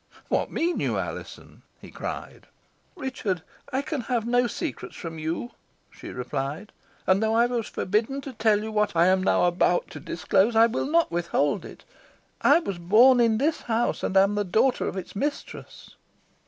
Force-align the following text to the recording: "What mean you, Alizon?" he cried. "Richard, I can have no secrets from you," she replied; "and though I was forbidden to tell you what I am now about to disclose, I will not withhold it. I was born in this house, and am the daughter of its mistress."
"What 0.29 0.49
mean 0.49 0.79
you, 0.79 0.97
Alizon?" 0.97 1.61
he 1.79 1.91
cried. 1.91 2.47
"Richard, 2.95 3.43
I 3.71 3.83
can 3.83 4.01
have 4.01 4.25
no 4.25 4.47
secrets 4.47 4.95
from 4.95 5.19
you," 5.19 5.51
she 5.91 6.09
replied; 6.09 6.71
"and 7.05 7.21
though 7.21 7.35
I 7.35 7.45
was 7.45 7.67
forbidden 7.67 8.19
to 8.21 8.33
tell 8.33 8.63
you 8.63 8.71
what 8.71 8.95
I 8.95 9.05
am 9.05 9.21
now 9.21 9.43
about 9.45 9.91
to 9.91 9.99
disclose, 9.99 10.55
I 10.55 10.65
will 10.65 10.87
not 10.87 11.11
withhold 11.11 11.65
it. 11.65 11.85
I 12.41 12.57
was 12.57 12.79
born 12.79 13.19
in 13.19 13.37
this 13.37 13.61
house, 13.61 14.01
and 14.01 14.17
am 14.17 14.33
the 14.33 14.43
daughter 14.43 14.87
of 14.87 14.97
its 14.97 15.15
mistress." 15.15 15.95